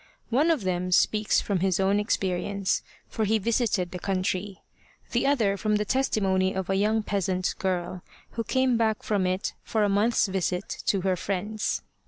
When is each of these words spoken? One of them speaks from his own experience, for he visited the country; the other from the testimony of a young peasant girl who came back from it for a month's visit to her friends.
One 0.31 0.49
of 0.49 0.63
them 0.63 0.91
speaks 0.91 1.41
from 1.41 1.59
his 1.59 1.79
own 1.79 1.99
experience, 1.99 2.81
for 3.07 3.23
he 3.23 3.37
visited 3.37 3.91
the 3.91 3.99
country; 3.99 4.63
the 5.11 5.27
other 5.27 5.57
from 5.57 5.75
the 5.75 5.85
testimony 5.85 6.55
of 6.55 6.71
a 6.71 6.75
young 6.75 7.03
peasant 7.03 7.53
girl 7.59 8.01
who 8.31 8.43
came 8.43 8.77
back 8.77 9.03
from 9.03 9.27
it 9.27 9.53
for 9.63 9.83
a 9.83 9.89
month's 9.89 10.25
visit 10.27 10.67
to 10.87 11.01
her 11.01 11.15
friends. 11.15 11.83